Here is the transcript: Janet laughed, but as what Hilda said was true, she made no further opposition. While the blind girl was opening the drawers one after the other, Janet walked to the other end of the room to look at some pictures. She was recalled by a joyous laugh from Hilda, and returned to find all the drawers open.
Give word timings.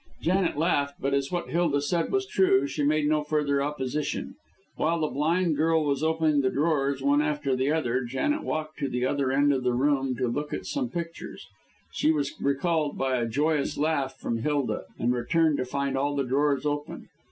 Janet 0.19 0.57
laughed, 0.57 0.95
but 0.99 1.13
as 1.13 1.31
what 1.31 1.49
Hilda 1.51 1.79
said 1.79 2.11
was 2.11 2.25
true, 2.25 2.65
she 2.65 2.81
made 2.83 3.07
no 3.07 3.21
further 3.23 3.61
opposition. 3.61 4.33
While 4.75 4.99
the 5.01 5.07
blind 5.09 5.55
girl 5.57 5.85
was 5.85 6.01
opening 6.01 6.41
the 6.41 6.49
drawers 6.49 7.03
one 7.03 7.21
after 7.21 7.55
the 7.55 7.71
other, 7.71 8.03
Janet 8.03 8.41
walked 8.43 8.79
to 8.79 8.89
the 8.89 9.05
other 9.05 9.31
end 9.31 9.53
of 9.53 9.61
the 9.63 9.73
room 9.73 10.15
to 10.15 10.27
look 10.27 10.53
at 10.55 10.65
some 10.65 10.89
pictures. 10.89 11.45
She 11.91 12.11
was 12.11 12.33
recalled 12.41 12.97
by 12.97 13.17
a 13.17 13.27
joyous 13.29 13.77
laugh 13.77 14.17
from 14.17 14.39
Hilda, 14.39 14.85
and 14.97 15.13
returned 15.13 15.57
to 15.57 15.65
find 15.65 15.95
all 15.95 16.15
the 16.15 16.23
drawers 16.23 16.65
open. 16.65 17.07